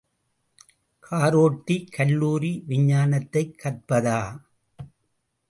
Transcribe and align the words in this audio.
காரோட்டி 1.03 1.91
கல்லூரி 1.91 2.63
விஞ்ஞானத்தைக் 2.67 3.55
கற்பதா? 3.63 4.19